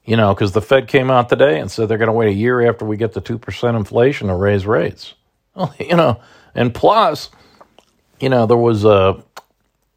you 0.03 0.17
know, 0.17 0.34
because 0.34 0.51
the 0.51 0.62
Fed 0.62 0.88
came 0.88 1.12
out 1.12 1.29
today 1.29 1.60
and 1.60 1.69
said 1.69 1.88
they're 1.88 1.98
going 1.98 2.07
to 2.07 2.13
wait 2.13 2.29
a 2.29 2.34
year 2.34 2.67
after 2.67 2.86
we 2.86 2.98
get 2.98 3.13
the 3.13 3.22
2% 3.22 3.75
inflation 3.75 4.27
to 4.27 4.36
raise 4.36 4.65
rates. 4.65 5.13
Well, 5.55 5.74
you 5.79 5.95
know, 5.95 6.19
and 6.53 6.75
plus, 6.75 7.29
you 8.19 8.27
know, 8.27 8.45
there 8.45 8.57
was 8.57 8.84
a, 8.84 9.24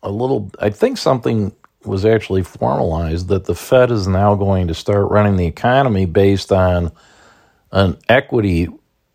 a 0.04 0.08
little, 0.08 0.52
I 0.60 0.70
think 0.70 0.98
something 0.98 1.52
was 1.88 2.04
actually 2.04 2.42
formalized 2.42 3.28
that 3.28 3.45
the 3.45 3.54
Fed 3.54 3.90
is 3.90 4.07
now 4.07 4.35
going 4.35 4.68
to 4.68 4.75
start 4.75 5.11
running 5.11 5.37
the 5.37 5.47
economy 5.47 6.07
based 6.07 6.52
on 6.52 6.92
an 7.73 7.99
equity 8.09 8.68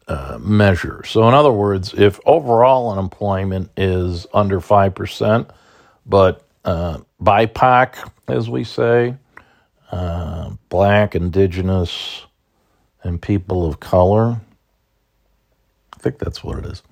uh, 0.08 0.38
measure. 0.42 1.04
So, 1.06 1.28
in 1.28 1.34
other 1.34 1.52
words, 1.52 1.94
if 1.94 2.20
overall 2.26 2.92
unemployment 2.92 3.72
is 3.78 4.28
under 4.34 4.60
5%, 4.60 5.50
but 6.06 6.46
uh, 6.66 7.00
BIPOC, 7.22 8.12
as 8.28 8.50
we 8.50 8.64
say, 8.64 9.16
uh, 9.92 10.52
black, 10.70 11.16
indigenous, 11.16 12.26
and 13.04 13.22
people 13.22 13.66
of 13.66 13.80
color, 13.80 14.42
I 15.94 15.98
think 16.00 16.20
that's 16.20 16.44
what 16.44 16.60
it 16.60 16.66
is. 16.66 16.84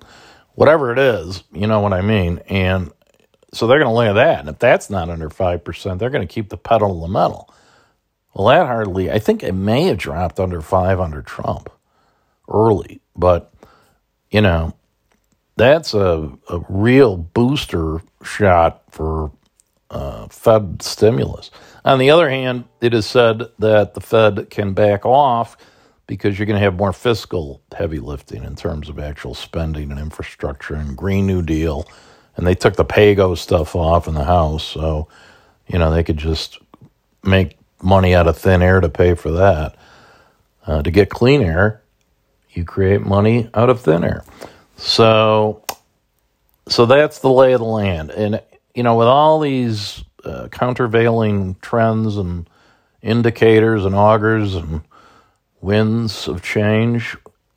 Whatever 0.54 0.92
it 0.92 0.98
is, 0.98 1.42
you 1.52 1.66
know 1.66 1.80
what 1.80 1.92
I 1.92 2.02
mean. 2.02 2.40
And 2.48 2.92
so 3.52 3.66
they're 3.66 3.78
going 3.78 3.90
to 3.90 3.94
look 3.94 4.06
at 4.06 4.14
that. 4.14 4.40
And 4.40 4.48
if 4.48 4.58
that's 4.58 4.90
not 4.90 5.10
under 5.10 5.28
5%, 5.28 5.98
they're 5.98 6.10
going 6.10 6.26
to 6.26 6.32
keep 6.32 6.48
the 6.48 6.56
pedal 6.56 6.94
to 6.94 7.00
the 7.00 7.12
metal. 7.12 7.52
Well, 8.34 8.48
that 8.48 8.66
hardly, 8.66 9.10
I 9.10 9.18
think 9.18 9.42
it 9.42 9.52
may 9.52 9.84
have 9.84 9.98
dropped 9.98 10.40
under 10.40 10.60
5 10.62 11.00
under 11.00 11.22
Trump 11.22 11.70
early. 12.48 13.00
But, 13.14 13.52
you 14.30 14.40
know, 14.40 14.74
that's 15.56 15.92
a, 15.92 16.32
a 16.48 16.60
real 16.68 17.16
booster 17.16 18.00
shot 18.24 18.82
for 18.90 19.30
uh, 19.90 20.28
Fed 20.28 20.80
stimulus. 20.80 21.50
On 21.84 21.98
the 21.98 22.10
other 22.10 22.30
hand, 22.30 22.64
it 22.80 22.94
is 22.94 23.04
said 23.04 23.42
that 23.58 23.92
the 23.92 24.00
Fed 24.00 24.48
can 24.48 24.72
back 24.72 25.04
off 25.04 25.58
because 26.06 26.38
you're 26.38 26.46
going 26.46 26.58
to 26.58 26.64
have 26.64 26.74
more 26.74 26.92
fiscal 26.92 27.62
heavy 27.76 27.98
lifting 27.98 28.44
in 28.44 28.56
terms 28.56 28.88
of 28.88 28.98
actual 28.98 29.34
spending 29.34 29.90
and 29.90 30.00
infrastructure 30.00 30.74
and 30.74 30.96
Green 30.96 31.26
New 31.26 31.42
Deal 31.42 31.86
and 32.36 32.46
they 32.46 32.54
took 32.54 32.76
the 32.76 32.84
PAYGO 32.84 33.36
stuff 33.36 33.76
off 33.76 34.08
in 34.08 34.14
the 34.14 34.24
house, 34.24 34.64
so 34.64 35.08
you 35.66 35.78
know 35.78 35.92
they 35.92 36.02
could 36.02 36.16
just 36.16 36.58
make 37.22 37.56
money 37.82 38.14
out 38.14 38.28
of 38.28 38.38
thin 38.38 38.62
air 38.62 38.80
to 38.80 38.88
pay 38.88 39.14
for 39.14 39.30
that. 39.32 39.76
Uh, 40.66 40.82
to 40.82 40.90
get 40.90 41.10
clean 41.10 41.42
air, 41.42 41.82
you 42.50 42.64
create 42.64 43.02
money 43.02 43.50
out 43.54 43.68
of 43.68 43.80
thin 43.80 44.04
air. 44.04 44.24
So, 44.76 45.64
so 46.68 46.86
that's 46.86 47.18
the 47.18 47.30
lay 47.30 47.52
of 47.52 47.60
the 47.60 47.66
land, 47.66 48.10
and 48.10 48.40
you 48.74 48.82
know 48.82 48.96
with 48.96 49.08
all 49.08 49.40
these 49.40 50.02
uh, 50.24 50.48
countervailing 50.48 51.56
trends 51.60 52.16
and 52.16 52.48
indicators 53.02 53.84
and 53.84 53.94
augurs 53.94 54.54
and 54.54 54.82
winds 55.60 56.28
of 56.28 56.42
change, 56.42 57.16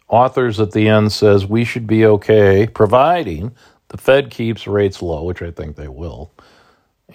Authers 0.10 0.60
at 0.60 0.72
the 0.72 0.88
end 0.88 1.12
says 1.12 1.48
we 1.48 1.64
should 1.64 1.88
be 1.88 2.06
okay, 2.06 2.68
providing 2.68 3.56
the 3.96 4.02
Fed 4.02 4.30
keeps 4.30 4.68
rates 4.68 5.02
low, 5.02 5.24
which 5.24 5.42
I 5.42 5.52
think 5.52 5.78
they 5.78 5.88
will, 5.88 6.34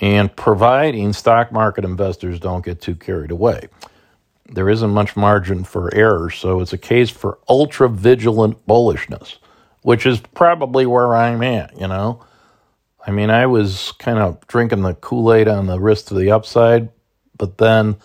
and 0.01 0.35
providing 0.35 1.13
stock 1.13 1.53
market 1.53 1.85
investors 1.85 2.41
don't 2.41 2.65
get 2.65 2.81
too 2.81 2.95
carried 2.95 3.31
away. 3.31 3.69
There 4.47 4.71
isn't 4.71 4.89
much 4.89 5.15
margin 5.15 5.65
for 5.65 5.95
error, 5.95 6.31
so 6.31 6.61
it's 6.61 6.73
a 6.73 6.79
case 6.79 7.11
for 7.11 7.39
ultra 7.51 7.91
vigilant 7.91 8.67
bullishness, 8.67 9.37
which 9.83 10.07
is 10.07 10.21
probably 10.21 10.87
where 10.87 11.15
I'm 11.15 11.43
at, 11.43 11.79
you 11.79 11.87
know. 11.87 12.25
I 13.07 13.11
mean, 13.11 13.29
I 13.29 13.45
was 13.45 13.93
kind 13.99 14.19
of 14.19 14.47
drinking 14.47 14.81
the 14.81 14.95
Kool 14.95 15.35
Aid 15.35 15.49
on 15.49 15.67
the 15.67 15.79
risk 15.79 16.07
to 16.07 16.15
the 16.15 16.31
upside, 16.31 16.89
but 17.37 17.59
then 17.59 17.97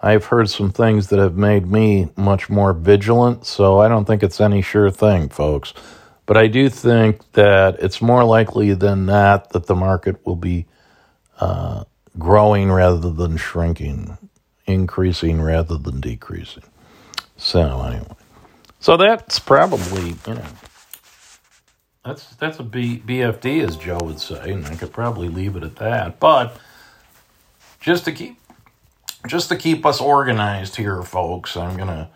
I've 0.00 0.26
heard 0.26 0.48
some 0.48 0.70
things 0.70 1.08
that 1.08 1.18
have 1.18 1.36
made 1.36 1.66
me 1.66 2.10
much 2.16 2.48
more 2.48 2.74
vigilant, 2.74 3.44
so 3.44 3.80
I 3.80 3.88
don't 3.88 4.04
think 4.04 4.22
it's 4.22 4.40
any 4.40 4.62
sure 4.62 4.88
thing, 4.88 5.28
folks. 5.28 5.74
But 6.26 6.36
I 6.36 6.46
do 6.46 6.68
think 6.68 7.32
that 7.32 7.78
it's 7.80 8.02
more 8.02 8.24
likely 8.24 8.74
than 8.74 9.06
not 9.06 9.50
that 9.50 9.66
the 9.66 9.74
market 9.74 10.24
will 10.26 10.36
be 10.36 10.66
uh, 11.40 11.84
growing 12.18 12.70
rather 12.72 13.10
than 13.10 13.36
shrinking, 13.36 14.18
increasing 14.66 15.40
rather 15.40 15.76
than 15.78 16.00
decreasing. 16.00 16.64
So 17.36 17.82
anyway, 17.82 18.16
so 18.80 18.96
that's 18.96 19.40
probably 19.40 20.10
you 20.26 20.34
know 20.34 20.46
that's 22.04 22.34
that's 22.36 22.58
a 22.60 22.64
B, 22.64 23.02
BFD 23.06 23.66
as 23.66 23.76
Joe 23.76 23.98
would 24.04 24.20
say, 24.20 24.52
and 24.52 24.66
I 24.66 24.76
could 24.76 24.92
probably 24.92 25.28
leave 25.28 25.56
it 25.56 25.64
at 25.64 25.76
that. 25.76 26.20
But 26.20 26.56
just 27.80 28.04
to 28.06 28.12
keep 28.12 28.38
just 29.26 29.48
to 29.50 29.56
keep 29.56 29.84
us 29.84 30.00
organized 30.00 30.76
here, 30.76 31.02
folks, 31.02 31.56
I'm 31.56 31.76
gonna 31.76 32.10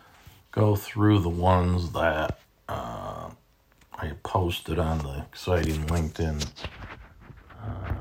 go 0.53 0.77
through 0.77 1.21
the 1.21 1.29
ones 1.31 1.93
that. 1.93 2.39
Uh, 2.69 3.31
I 3.99 4.12
posted 4.23 4.79
on 4.79 4.99
the 4.99 5.25
exciting 5.31 5.87
LinkedIn 5.87 6.47
uh, 7.62 7.95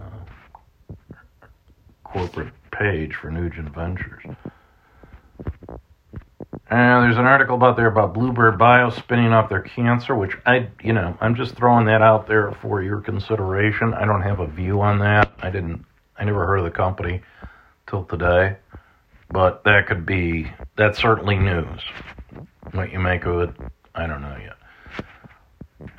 corporate 2.04 2.54
page 2.72 3.16
for 3.16 3.32
Nugent 3.32 3.74
Ventures. 3.74 4.24
And 6.70 7.04
there's 7.04 7.18
an 7.18 7.26
article 7.26 7.56
about 7.56 7.78
there 7.78 7.88
about 7.88 8.14
Bluebird 8.14 8.58
Bio 8.58 8.90
spinning 8.90 9.32
off 9.32 9.48
their 9.48 9.62
cancer, 9.62 10.16
which 10.16 10.38
I, 10.46 10.68
you 10.84 10.92
know, 10.92 11.18
I'm 11.22 11.36
just 11.36 11.56
throwing 11.56 11.86
that 11.86 12.02
out 12.02 12.28
there 12.28 12.52
for 12.62 12.82
your 12.82 13.00
consideration. 13.00 13.94
I 13.94 14.04
don't 14.04 14.24
have 14.24 14.42
a 14.42 14.48
view 14.48 14.82
on 14.82 15.00
that. 15.00 15.32
I 15.40 15.50
didn't, 15.50 15.86
I 16.18 16.26
never 16.26 16.46
heard 16.46 16.58
of 16.58 16.66
the 16.66 16.72
company 16.72 17.22
till 17.88 18.04
today, 18.04 18.58
but 19.32 19.64
that 19.64 19.88
could 19.88 20.06
be, 20.06 20.52
that's 20.76 21.00
certainly 21.00 21.38
news. 21.38 21.82
What 22.74 22.92
you 22.92 23.00
make 23.00 23.26
of 23.26 23.42
it, 23.42 23.56
I 23.94 24.08
don't 24.08 24.22
know 24.22 24.36
yet 24.42 24.55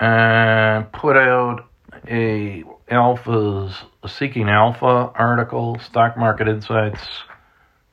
and 0.01 0.91
put 0.93 1.17
out 1.17 1.69
a 2.09 2.65
alphas 2.91 3.75
seeking 4.07 4.49
alpha 4.49 5.11
article 5.15 5.79
stock 5.81 6.17
market 6.17 6.47
insights 6.49 7.01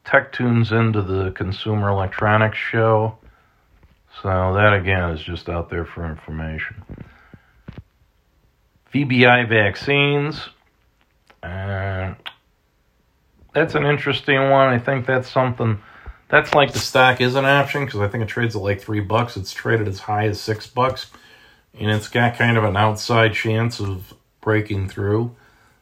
Tech 0.05 0.33
tunes 0.33 0.71
into 0.71 1.01
the 1.01 1.31
Consumer 1.31 1.89
Electronics 1.89 2.57
Show. 2.57 3.17
So 4.21 4.53
that 4.53 4.73
again 4.73 5.11
is 5.11 5.21
just 5.21 5.49
out 5.49 5.69
there 5.69 5.85
for 5.85 6.05
information. 6.05 6.83
VBI 8.93 9.47
vaccines. 9.47 10.49
Uh, 11.41 12.13
that's 13.53 13.75
an 13.75 13.85
interesting 13.85 14.49
one. 14.49 14.69
I 14.69 14.77
think 14.77 15.05
that's 15.05 15.29
something 15.29 15.79
that's 16.29 16.53
like 16.53 16.73
the 16.73 16.79
stock 16.79 17.21
is 17.21 17.35
an 17.35 17.45
option 17.45 17.85
because 17.85 17.99
I 17.99 18.07
think 18.07 18.23
it 18.23 18.27
trades 18.27 18.55
at 18.55 18.61
like 18.61 18.81
three 18.81 18.99
bucks. 18.99 19.37
It's 19.37 19.53
traded 19.53 19.87
as 19.87 19.99
high 19.99 20.27
as 20.27 20.39
six 20.39 20.67
bucks, 20.67 21.11
and 21.79 21.91
it's 21.91 22.07
got 22.07 22.35
kind 22.35 22.57
of 22.57 22.63
an 22.63 22.77
outside 22.77 23.33
chance 23.33 23.79
of 23.79 24.13
breaking 24.41 24.89
through. 24.89 25.35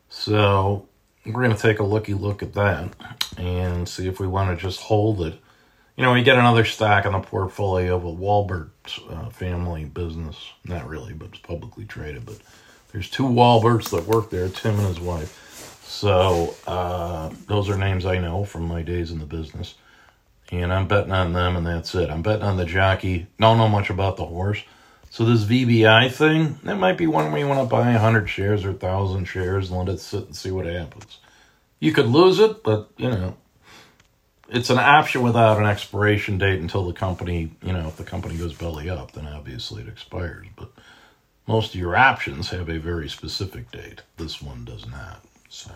So 0.10 0.88
we're 1.26 1.44
going 1.44 1.56
to 1.56 1.62
take 1.62 1.80
a 1.80 1.84
looky 1.84 2.14
look 2.14 2.42
at 2.42 2.54
that 2.54 2.90
and 3.38 3.88
see 3.88 4.08
if 4.08 4.20
we 4.20 4.28
want 4.28 4.50
to 4.58 4.62
just 4.62 4.82
hold 4.82 5.22
it. 5.22 5.40
You 5.96 6.04
know, 6.04 6.14
we 6.14 6.24
get 6.24 6.38
another 6.38 6.66
stock 6.66 7.06
in 7.06 7.12
the 7.12 7.20
portfolio 7.20 7.96
of 7.96 8.06
a 8.06 8.10
Walbert 8.10 8.72
uh, 9.10 9.30
family 9.30 9.86
business. 9.86 10.38
Not 10.66 10.88
really, 10.88 11.14
but 11.14 11.30
it's 11.30 11.40
publicly 11.40 11.86
traded. 11.86 12.26
But 12.26 12.40
there's 12.92 13.10
two 13.10 13.26
Walberts 13.26 13.90
that 13.92 14.08
work 14.08 14.30
there, 14.30 14.50
Tim 14.50 14.80
and 14.80 14.88
his 14.88 15.00
wife. 15.00 15.82
So 15.84 16.56
uh, 16.66 17.30
those 17.48 17.70
are 17.70 17.78
names 17.78 18.06
I 18.06 18.18
know 18.18 18.46
from 18.46 18.68
my 18.68 18.82
days 18.82 19.12
in 19.12 19.20
the 19.20 19.26
business. 19.26 19.76
And 20.52 20.74
I'm 20.74 20.88
betting 20.88 21.12
on 21.12 21.34
them, 21.34 21.56
and 21.56 21.66
that's 21.66 21.94
it. 21.96 22.10
I'm 22.10 22.22
betting 22.22 22.44
on 22.44 22.58
the 22.58 22.66
jockey. 22.66 23.28
Don't 23.40 23.58
know 23.58 23.70
much 23.70 23.90
about 23.90 24.18
the 24.18 24.26
horse. 24.26 24.62
So 25.12 25.26
this 25.26 25.44
VBI 25.44 26.10
thing, 26.10 26.58
that 26.64 26.78
might 26.78 26.98
be 26.98 27.06
one 27.06 27.34
where 27.34 27.42
you 27.42 27.48
want 27.48 27.60
to 27.60 27.66
buy 27.66 27.92
100 27.92 28.28
shares 28.28 28.64
or 28.64 28.70
1,000 28.70 29.26
shares 29.26 29.70
and 29.70 29.78
let 29.78 29.90
it 29.90 30.00
sit 30.00 30.24
and 30.24 30.36
see 30.36 30.52
what 30.52 30.66
happens. 30.66 31.20
You 31.82 31.92
could 31.92 32.06
lose 32.06 32.40
it, 32.40 32.64
but, 32.64 32.90
you 32.96 33.10
know, 33.10 33.36
it's 34.48 34.70
an 34.70 34.80
option 34.80 35.22
without 35.22 35.58
an 35.58 35.66
expiration 35.66 36.38
date 36.38 36.62
until 36.62 36.86
the 36.86 36.94
company, 36.94 37.52
you 37.62 37.74
know, 37.74 37.90
if 37.90 37.98
the 37.98 38.06
company 38.06 38.38
goes 38.38 38.54
belly 38.54 38.90
up, 38.90 39.12
then 39.12 39.28
obviously 39.28 39.82
it 39.82 39.90
expires. 39.90 40.48
But 40.56 40.72
most 41.46 41.74
of 41.74 41.82
your 41.82 41.98
options 41.98 42.52
have 42.52 42.70
a 42.70 42.78
very 42.78 43.10
specific 43.10 43.70
date. 43.70 44.04
This 44.16 44.42
one 44.42 44.64
does 44.64 44.88
not. 44.88 45.26
So, 45.50 45.74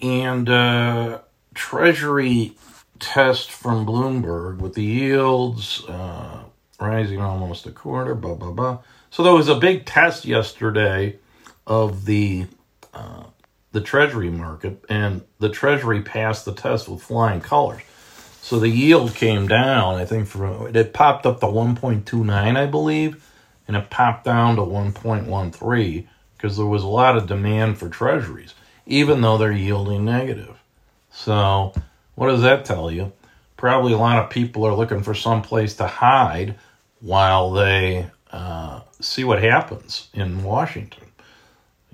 and 0.00 0.48
uh, 0.48 1.18
Treasury 1.54 2.52
test 3.00 3.50
from 3.50 3.84
Bloomberg 3.84 4.58
with 4.58 4.74
the 4.74 4.84
yields 4.84 5.84
uh, 5.88 6.44
rising 6.80 7.20
almost 7.20 7.66
a 7.66 7.70
quarter, 7.70 8.14
blah, 8.14 8.34
blah, 8.34 8.52
blah. 8.52 8.78
So 9.10 9.22
there 9.22 9.32
was 9.32 9.48
a 9.48 9.54
big 9.54 9.86
test 9.86 10.24
yesterday 10.24 11.18
of 11.66 12.04
the 12.04 12.46
uh, 12.92 13.24
the 13.72 13.80
Treasury 13.80 14.30
market, 14.30 14.82
and 14.88 15.22
the 15.38 15.50
Treasury 15.50 16.00
passed 16.00 16.44
the 16.44 16.54
test 16.54 16.88
with 16.88 17.02
flying 17.02 17.40
colors. 17.40 17.82
So 18.40 18.58
the 18.58 18.68
yield 18.68 19.14
came 19.14 19.48
down, 19.48 19.96
I 19.96 20.04
think, 20.04 20.28
from 20.28 20.74
it 20.74 20.92
popped 20.92 21.26
up 21.26 21.40
to 21.40 21.46
1.29, 21.46 22.56
I 22.56 22.66
believe, 22.66 23.28
and 23.66 23.76
it 23.76 23.90
popped 23.90 24.24
down 24.24 24.56
to 24.56 24.62
1.13 24.62 26.06
because 26.36 26.56
there 26.56 26.66
was 26.66 26.82
a 26.82 26.88
lot 26.88 27.16
of 27.16 27.26
demand 27.26 27.78
for 27.78 27.88
treasuries, 27.88 28.54
even 28.86 29.20
though 29.20 29.36
they're 29.36 29.50
yielding 29.52 30.04
negative. 30.04 30.56
So, 31.10 31.74
what 32.14 32.28
does 32.28 32.42
that 32.42 32.64
tell 32.64 32.90
you? 32.90 33.12
Probably 33.56 33.92
a 33.92 33.98
lot 33.98 34.22
of 34.22 34.30
people 34.30 34.64
are 34.64 34.74
looking 34.74 35.02
for 35.02 35.14
some 35.14 35.42
place 35.42 35.74
to 35.76 35.86
hide 35.86 36.54
while 37.00 37.50
they 37.50 38.10
uh, 38.32 38.80
see 39.00 39.24
what 39.24 39.42
happens 39.42 40.08
in 40.12 40.42
Washington. 40.42 41.04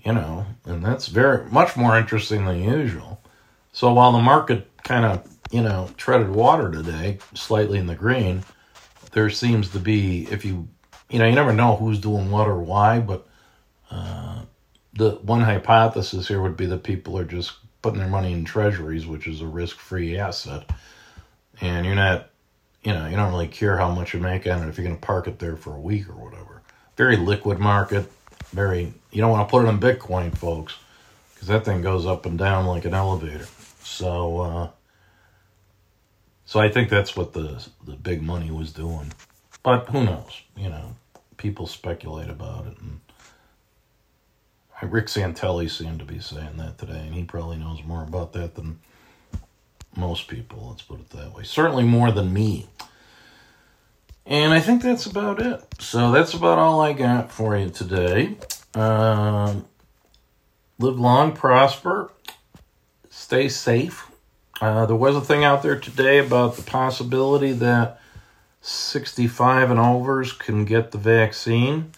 You 0.04 0.14
know, 0.14 0.47
and 0.64 0.85
that's 0.85 1.06
very 1.06 1.49
much 1.50 1.76
more 1.76 1.97
interesting 1.97 2.44
than 2.44 2.61
usual. 2.62 3.21
So 3.73 3.92
while 3.92 4.11
the 4.11 4.21
market 4.21 4.68
kind 4.82 5.04
of, 5.04 5.25
you 5.52 5.62
know, 5.62 5.90
treaded 5.97 6.30
water 6.30 6.73
today, 6.73 7.18
slightly 7.35 7.78
in 7.78 7.87
the 7.87 7.94
green, 7.94 8.42
there 9.12 9.30
seems 9.30 9.68
to 9.71 9.78
be, 9.78 10.26
if 10.28 10.44
you, 10.44 10.66
you 11.09 11.20
know, 11.20 11.26
you 11.29 11.35
never 11.35 11.53
know 11.53 11.76
who's 11.76 12.00
doing 12.00 12.33
what 12.33 12.48
or 12.48 12.59
why, 12.59 12.98
but 12.98 13.29
uh, 13.92 14.40
the 14.94 15.12
one 15.22 15.42
hypothesis 15.42 16.26
here 16.26 16.42
would 16.42 16.57
be 16.57 16.66
that 16.66 16.83
people 16.83 17.16
are 17.16 17.24
just 17.24 17.53
putting 17.81 18.00
their 18.00 18.09
money 18.09 18.33
in 18.33 18.44
treasuries, 18.44 19.07
which 19.07 19.29
is 19.29 19.40
a 19.40 19.46
risk-free 19.46 20.18
asset, 20.18 20.68
and 21.61 21.87
you're 21.87 21.94
not, 21.94 22.31
you 22.85 22.92
know, 22.92 23.07
you 23.07 23.16
don't 23.16 23.31
really 23.31 23.49
care 23.49 23.77
how 23.77 23.90
much 23.90 24.14
you 24.14 24.21
make 24.21 24.47
on 24.47 24.62
it 24.62 24.68
if 24.68 24.77
you're 24.77 24.87
going 24.87 24.99
to 24.99 25.07
park 25.07 25.29
it 25.29 25.38
there 25.38 25.57
for 25.57 25.75
a 25.75 25.81
week 25.81 26.09
or 26.09 26.14
whatever. 26.14 26.62
Very 26.97 27.16
liquid 27.16 27.59
market, 27.59 28.11
very. 28.51 28.92
You 29.11 29.21
don't 29.21 29.31
want 29.31 29.49
to 29.49 29.51
put 29.51 29.64
it 29.64 29.68
in 29.68 29.79
Bitcoin, 29.79 30.37
folks, 30.37 30.77
because 31.35 31.49
that 31.49 31.64
thing 31.64 31.83
goes 31.83 32.07
up 32.07 32.27
and 32.27 32.38
down 32.38 32.66
like 32.66 32.85
an 32.85 32.95
elevator. 32.95 33.47
So, 33.83 34.40
uh, 34.40 34.68
so 36.45 36.61
I 36.61 36.68
think 36.68 36.88
that's 36.88 37.16
what 37.16 37.33
the 37.33 37.66
the 37.87 37.92
big 37.92 38.23
money 38.23 38.51
was 38.51 38.73
doing, 38.73 39.12
but 39.62 39.88
who 39.88 40.05
knows? 40.05 40.42
You 40.57 40.68
know, 40.68 40.97
people 41.37 41.66
speculate 41.66 42.29
about 42.29 42.66
it 42.66 42.79
and 42.79 43.01
Rick 44.83 45.07
Santelli 45.07 45.71
seemed 45.71 46.01
to 46.01 46.05
be 46.05 46.18
saying 46.18 46.57
that 46.57 46.79
today, 46.79 46.99
and 46.99 47.14
he 47.14 47.25
probably 47.25 47.57
knows 47.57 47.83
more 47.85 48.03
about 48.03 48.33
that 48.33 48.55
than 48.57 48.81
most 49.96 50.28
people, 50.28 50.68
let's 50.68 50.83
put 50.83 51.00
it 51.00 51.11
that 51.11 51.35
way. 51.35 51.44
Certainly 51.44 51.85
more 51.85 52.11
than 52.11 52.33
me. 52.33 52.66
And 54.24 54.52
I 54.52 54.61
think 54.61 54.83
that's 54.83 55.07
about 55.07 55.40
it. 55.40 55.62
So 55.81 56.12
that's 56.12 56.35
about 56.35 56.59
all 56.59 56.81
I 56.81 56.92
got 56.92 57.33
for 57.33 57.57
you 57.57 57.70
today. 57.70 58.37
Uh, 58.74 59.57
live 60.78 60.98
long, 60.98 61.33
prosper, 61.33 62.11
stay 63.11 63.48
safe. 63.48 64.11
Uh, 64.61 64.87
there 64.87 64.96
was 64.96 65.16
a 65.16 65.20
thing 65.20 65.44
out 65.44 65.62
there 65.62 65.78
today 65.78 66.18
about 66.18 66.57
the 66.57 66.62
possibility 66.62 67.52
that 67.52 68.00
65 68.61 69.70
and 69.70 69.81
overs 69.81 70.33
can 70.33 70.64
get 70.64 70.92
the 70.92 70.98
vaccine 70.98 71.90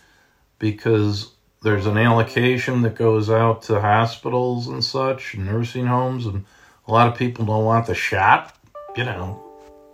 because 0.59 1.33
there's 1.62 1.87
an 1.87 1.98
allocation 1.98 2.83
that 2.83 2.94
goes 2.94 3.28
out 3.28 3.62
to 3.62 3.80
hospitals 3.80 4.66
and 4.66 4.83
such, 4.83 5.37
nursing 5.37 5.87
homes, 5.87 6.26
and 6.26 6.44
a 6.87 6.92
lot 6.92 7.09
of 7.09 7.18
people 7.18 7.44
don't 7.44 7.64
want 7.64 7.87
the 7.87 7.94
shot, 7.94 8.57
you 8.97 9.05
know, 9.05 9.42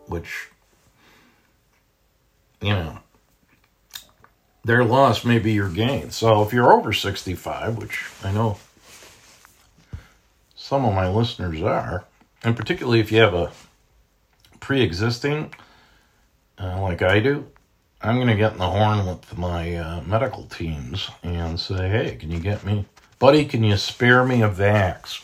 which, 0.06 0.48
you 2.60 2.70
know, 2.70 2.98
their 4.64 4.84
loss 4.84 5.24
may 5.24 5.38
be 5.38 5.52
your 5.52 5.68
gain. 5.68 6.10
So 6.10 6.42
if 6.42 6.52
you're 6.52 6.72
over 6.72 6.92
65, 6.92 7.78
which 7.78 8.04
I 8.22 8.32
know 8.32 8.58
some 10.54 10.84
of 10.84 10.94
my 10.94 11.08
listeners 11.08 11.62
are, 11.62 12.04
and 12.42 12.56
particularly 12.56 13.00
if 13.00 13.10
you 13.10 13.20
have 13.20 13.34
a 13.34 13.52
pre 14.60 14.82
existing, 14.82 15.52
uh, 16.58 16.80
like 16.82 17.02
I 17.02 17.20
do, 17.20 17.46
I'm 18.02 18.16
going 18.16 18.28
to 18.28 18.36
get 18.36 18.52
in 18.52 18.58
the 18.58 18.68
horn 18.68 19.06
with 19.06 19.36
my 19.36 19.74
uh, 19.74 20.00
medical 20.02 20.44
teams 20.44 21.10
and 21.22 21.58
say, 21.58 21.88
hey, 21.88 22.16
can 22.16 22.30
you 22.30 22.40
get 22.40 22.64
me, 22.64 22.86
buddy, 23.18 23.44
can 23.44 23.62
you 23.62 23.76
spare 23.76 24.24
me 24.24 24.42
a 24.42 24.48
vax? 24.48 25.22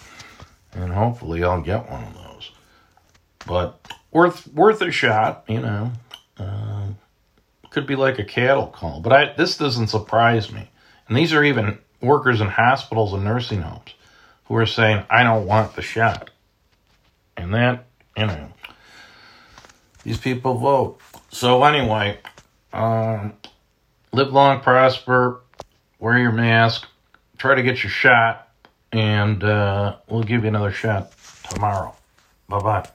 And 0.77 0.93
hopefully 0.93 1.43
I'll 1.43 1.63
get 1.63 1.91
one 1.91 2.05
of 2.05 2.15
those. 2.15 2.51
But 3.47 3.81
worth 4.11 4.47
worth 4.49 4.83
a 4.83 4.91
shot, 4.91 5.45
you 5.49 5.61
know. 5.61 5.93
Uh, 6.39 6.89
could 7.71 7.87
be 7.87 7.97
like 7.97 8.19
a 8.19 8.25
cattle 8.25 8.69
call, 8.69 9.01
but 9.01 9.13
I 9.13 9.35
this 9.35 9.59
doesn't 9.59 9.89
surprise 9.89 10.53
me. 10.53 10.71
And 11.09 11.17
these 11.17 11.33
are 11.33 11.45
even 11.45 11.79
workers 12.01 12.41
in 12.41 12.49
hospitals 12.49 13.13
and 13.13 13.25
nursing 13.25 13.63
homes 13.63 13.95
who 14.45 14.57
are 14.57 14.67
saying, 14.67 15.05
I 15.11 15.23
don't 15.23 15.47
want 15.47 15.77
the 15.77 15.83
shot. 15.83 16.31
And 17.37 17.53
that, 17.55 17.85
you 18.17 18.27
know, 18.27 18.49
these 20.05 20.19
people 20.19 20.55
vote. 20.55 21.01
So 21.31 21.63
anyway, 21.65 22.19
um, 22.73 23.35
live 24.13 24.33
long, 24.33 24.61
prosper, 24.61 25.41
wear 25.99 26.19
your 26.19 26.33
mask, 26.33 26.87
try 27.39 27.55
to 27.55 27.63
get 27.63 27.83
your 27.83 27.91
shot, 27.91 28.46
and 28.97 29.45
uh, 29.45 29.97
we'll 30.09 30.23
give 30.23 30.43
you 30.43 30.49
another 30.49 30.73
shot 30.73 31.13
tomorrow. 31.51 31.95
Bye 32.49 32.63
bye. 32.63 32.89